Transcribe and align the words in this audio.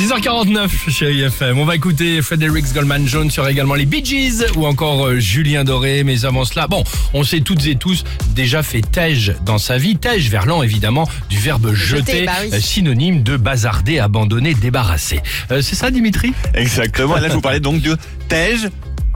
6h49 0.00 0.88
chez 0.88 1.12
IFM. 1.12 1.58
On 1.58 1.66
va 1.66 1.76
écouter 1.76 2.22
Fredericks 2.22 2.72
Goldman 2.72 3.06
Jones 3.06 3.30
sur 3.30 3.46
également 3.46 3.74
les 3.74 3.84
Bee 3.84 4.02
Gees 4.02 4.46
ou 4.56 4.64
encore 4.64 5.06
euh, 5.06 5.18
Julien 5.18 5.62
Doré. 5.62 6.04
Mais 6.04 6.24
avant 6.24 6.46
cela, 6.46 6.66
bon, 6.66 6.84
on 7.12 7.22
sait 7.22 7.40
toutes 7.40 7.66
et 7.66 7.74
tous 7.74 8.04
déjà 8.34 8.62
fait 8.62 8.80
tège 8.80 9.34
dans 9.44 9.58
sa 9.58 9.76
vie. 9.76 9.96
Tège, 9.98 10.30
verlan 10.30 10.62
évidemment, 10.62 11.06
du 11.28 11.38
verbe 11.38 11.74
jeter, 11.74 12.24
bah 12.24 12.32
oui. 12.42 12.48
euh, 12.54 12.60
synonyme 12.60 13.22
de 13.22 13.36
bazarder, 13.36 13.98
abandonner, 13.98 14.54
débarrasser. 14.54 15.20
Euh, 15.50 15.60
c'est 15.60 15.76
ça 15.76 15.90
Dimitri? 15.90 16.32
Exactement. 16.54 17.18
Et 17.18 17.20
là, 17.20 17.28
je 17.28 17.34
vous 17.34 17.42
parlais 17.42 17.60
donc 17.60 17.82
de 17.82 17.94
Tej 18.30 18.70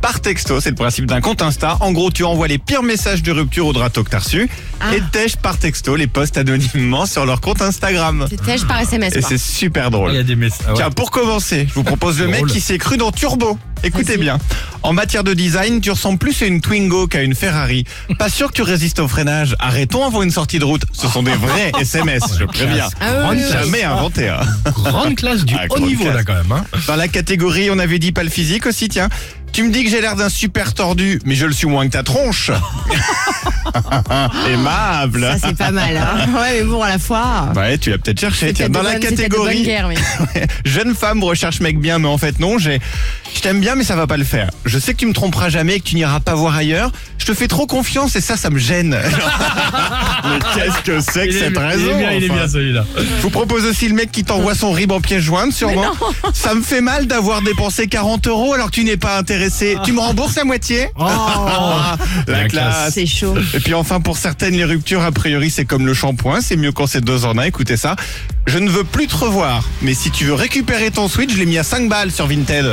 par 0.05 0.21
texto. 0.21 0.61
C'est 0.61 0.69
le 0.69 0.75
principe 0.75 1.07
d'un 1.07 1.23
compte 1.23 1.41
Insta. 1.41 1.79
En 1.81 1.91
gros, 1.93 2.11
tu 2.11 2.25
envoies 2.25 2.47
les 2.47 2.59
pires 2.59 2.83
messages 2.83 3.23
de 3.23 3.33
rupture 3.33 3.67
au 3.67 3.73
drato 3.73 4.05
que 4.05 4.11
t'as 4.11 4.19
reçu. 4.19 4.51
Ah. 4.83 4.95
Et 4.95 5.01
Tej 5.13 5.37
par 5.41 5.57
texto 5.57 5.97
les 5.97 6.07
postes 6.07 6.37
anonymement 6.37 7.07
sur 7.07 7.25
leur 7.25 7.41
compte 7.41 7.63
Instagram. 7.63 8.27
C'est 8.29 8.43
tèche 8.45 8.67
par 8.67 8.81
SMS. 8.81 9.17
Et 9.17 9.23
c'est 9.23 9.39
super 9.39 9.85
Il 9.85 9.89
y 9.89 9.91
drôle. 9.93 10.17
a 10.19 10.23
des 10.23 10.37
messages. 10.37 10.61
ah 10.67 10.71
ouais. 10.73 10.77
Tiens, 10.77 10.91
pour 10.91 11.11
commencer, 11.11 11.65
je 11.67 11.73
vous 11.73 11.85
propose 11.85 12.19
le 12.21 12.27
mec 12.27 12.37
Drôle. 12.41 12.51
qui 12.51 12.61
s'est 12.61 12.77
cru 12.77 12.99
dans 12.99 13.13
Turbo. 13.13 13.59
Écoutez 13.83 14.19
bien. 14.19 14.39
En 14.83 14.93
matière 14.93 15.25
de 15.25 15.33
design, 15.33 15.81
tu 15.81 15.91
ressembles 15.91 16.19
plus 16.19 16.43
à 16.43 16.47
une 16.47 16.61
Twingo 16.61 17.07
qu'à 17.07 17.23
une 17.23 17.35
Ferrari. 17.35 17.85
Pas 18.19 18.29
sûr 18.29 18.49
que 18.49 18.55
tu 18.57 18.63
résistes 18.63 18.99
au 18.99 19.09
freinage. 19.09 19.57
Arrêtons 19.59 20.05
avant 20.07 20.23
une 20.23 20.31
sortie 20.31 20.59
de 20.59 20.65
route. 20.67 20.85
Ce 20.93 21.09
sont 21.09 21.23
des 21.23 21.35
vrais 21.35 21.73
SMS, 21.81 22.23
je 22.39 22.45
préviens. 22.45 22.89
Ah 23.01 23.07
oui, 23.07 23.17
Grande 23.21 23.37
oui, 23.37 23.43
oui. 23.43 23.49
classe. 23.51 23.65
Jamais 23.65 23.83
inventé. 23.85 24.29
hein. 24.29 24.41
Grande 24.85 25.15
classe 25.17 25.45
du 25.47 25.55
Ah, 25.59 25.65
haut 25.71 25.81
niveau 25.81 26.05
classe. 26.05 26.15
là 26.17 26.25
quand 26.25 26.35
même. 26.35 26.53
Hein. 26.53 26.65
Dans 26.87 26.97
la 26.97 27.09
catégorie, 27.09 27.71
on 27.71 27.79
avait 27.79 27.99
dit 27.99 28.13
pas 28.13 28.23
le 28.23 28.31
physique 28.31 28.67
aussi, 28.67 28.89
tiens. 28.91 29.09
Tu 29.55 29.63
me 29.63 29.71
dis 29.71 29.85
que 29.85 29.91
j'ai 29.91 30.01
l'air 30.01 30.17
d'un 30.17 30.29
super 30.29 30.75
tordu, 30.75 31.21
mais 31.25 31.37
je 31.37 31.47
le 31.47 31.53
suis 31.53 31.69
moins 31.69 31.87
que 31.87 31.93
ta 31.93 32.03
tronche. 32.03 32.51
Aimable. 34.53 35.21
Ça, 35.23 35.49
c'est 35.49 35.57
pas 35.57 35.71
mal. 35.71 35.97
Hein. 35.97 36.27
Ouais, 36.35 36.59
mais 36.59 36.65
bon, 36.65 36.83
à 36.83 36.89
la 36.89 36.99
fois. 36.99 37.53
Ouais, 37.55 37.79
tu 37.79 37.91
l'as 37.91 37.99
peut-être 37.99 38.19
cherché. 38.19 38.53
Tiens, 38.53 38.69
dans 38.69 38.83
la 38.83 38.99
catégorie, 38.99 39.63
guerre, 39.63 39.87
mais- 39.89 40.47
jeune 40.65 40.93
femme 40.97 41.23
recherche 41.23 41.61
mec 41.61 41.79
bien, 41.79 42.01
mais 42.01 42.09
en 42.09 42.19
fait 42.19 42.41
non, 42.41 42.59
j'ai, 42.59 42.81
je 43.35 43.41
t'aime 43.41 43.61
bien, 43.61 43.75
mais 43.75 43.85
ça 43.85 43.97
va 43.97 44.07
pas 44.07 44.17
le 44.17 44.25
faire. 44.25 44.51
Je 44.65 44.79
sais 44.79 44.93
que 44.95 44.99
tu 44.99 45.07
me 45.07 45.13
tromperas 45.13 45.49
jamais, 45.49 45.77
et 45.77 45.81
que 45.81 45.85
tu 45.85 45.97
n'iras 45.97 46.21
pas 46.21 46.35
voir 46.35 46.55
ailleurs. 46.57 46.91
Je 47.19 47.27
te 47.27 47.35
fais 47.35 47.49
trop 47.49 47.67
confiance 47.67 48.17
et 48.17 48.21
ça, 48.21 48.37
ça 48.37 48.51
me 48.51 48.59
gêne. 48.59 48.99
mais 50.25 50.39
qu'est-ce 50.55 50.81
que 50.83 51.01
c'est 51.01 51.27
que 51.27 51.33
Il 51.33 51.37
est 51.37 51.41
cette 51.41 51.53
bien, 51.53 51.67
raison 51.67 51.85
il 51.87 51.91
est 51.91 51.99
bien, 51.99 52.13
il 52.13 52.25
est 52.25 52.31
enfin 52.31 52.39
bien 52.41 52.49
celui-là. 52.49 52.85
Je 52.97 53.23
vous 53.23 53.31
propose 53.31 53.65
aussi 53.65 53.89
le 53.89 53.95
mec 53.95 54.11
qui 54.13 54.25
t'envoie 54.25 54.55
son 54.55 54.73
rib 54.73 54.93
en 54.93 55.01
pièce 55.01 55.23
jointe, 55.23 55.53
sûrement. 55.53 55.93
Ça 56.35 56.55
me 56.55 56.63
fait 56.63 56.81
mal 56.81 57.07
d'avoir 57.07 57.43
dépensé 57.43 57.87
40 57.87 58.27
euros 58.27 58.53
alors 58.55 58.67
que 58.67 58.75
tu 58.77 58.85
n'es 58.85 58.97
pas 58.97 59.19
intéressé. 59.19 59.77
Tu 59.85 59.93
me 59.93 60.01
rembourses 60.01 60.37
la 60.37 60.45
moitié 60.45 60.89
Oh, 60.99 61.05
Ah, 61.07 61.97
La 62.27 62.43
La 62.43 62.49
classe. 62.49 62.75
classe. 62.75 62.95
C'est 62.95 63.07
chaud. 63.07 63.35
Et 63.55 63.61
puis 63.61 63.75
enfin, 63.75 64.01
pour 64.01 64.17
certaines, 64.19 64.55
les 64.55 64.65
ruptures, 64.65 65.03
a 65.03 65.13
priori, 65.13 65.51
c'est 65.51 65.65
comme 65.65 65.87
le 65.87 65.95
shampoing, 65.95 66.41
c'est 66.41 66.57
mieux 66.57 66.73
quand 66.73 66.87
c'est 66.87 67.03
deux 67.05 67.25
en 67.25 67.39
un, 67.39 67.43
écoutez 67.43 67.77
ça. 67.77 67.97
Je 68.47 68.59
ne 68.59 68.69
veux 68.69 68.85
plus 68.85 69.07
te 69.07 69.17
revoir, 69.17 69.65
mais 69.81 69.95
si 69.95 70.11
tu 70.11 70.25
veux 70.27 70.35
récupérer 70.35 70.91
ton 70.91 71.09
Switch, 71.09 71.33
je 71.33 71.39
l'ai 71.39 71.47
mis 71.47 71.57
à 71.57 71.63
5 71.63 71.89
balles 71.89 72.11
sur 72.11 72.27
Vinted. 72.27 72.67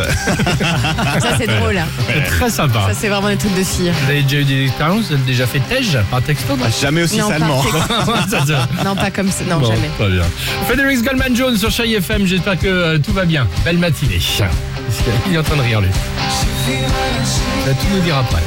Ça, 0.60 1.38
c'est 1.38 1.48
drôle. 1.48 1.78
hein. 1.78 1.86
c'est 2.08 2.24
très 2.38 2.50
sympa. 2.50 2.82
Ça, 2.88 2.94
c'est 3.00 3.08
vraiment 3.10 3.28
des 3.30 3.38
trucs 3.38 3.56
de 3.58 3.64
cire. 3.64 3.94
Vous 4.06 4.10
avez 4.12 4.24
déjà 4.24 4.38
eu 4.40 4.44
des 4.46 4.64
expériences? 4.66 5.06
Vous 5.08 5.14
avez 5.14 5.24
déjà 5.24 5.46
fait 5.48 5.60
tège 5.60 5.98
par 6.10 6.22
texto? 6.22 6.56
Non 6.56 6.66
Jamais 6.82 7.04
aussi 7.04 7.18
Non, 7.18 7.28
pas 7.30 7.38
salement. 7.40 7.64
Ça, 8.30 8.46
ça- 8.46 8.68
Non, 8.86 8.96
pas 8.96 9.12
comme 9.12 9.30
ça. 9.30 9.44
Non, 9.50 9.60
Bon, 9.60 9.66
jamais. 9.68 9.90
Très 9.98 10.10
bien. 10.10 10.24
Fredericks 10.68 11.04
Goldman 11.04 11.36
Jones 11.36 11.58
sur 11.58 11.72
Chai 11.72 11.92
FM. 11.94 12.26
J'espère 12.26 12.58
que 12.58 12.68
euh, 12.68 12.98
tout 13.00 13.14
va 13.14 13.26
bien. 13.26 13.48
Belle 13.66 13.78
matinée. 13.78 14.20
Il 15.28 15.36
est 15.36 15.38
en 15.38 15.44
train 15.44 15.56
de 15.56 15.62
rire 15.62 15.82
lui. 15.82 15.90
Il 16.68 17.68
va 17.68 17.74
tout 17.74 17.88
nous 17.94 18.02
dire 18.02 18.18
après. 18.18 18.42